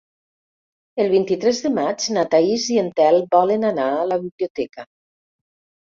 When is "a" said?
3.99-4.11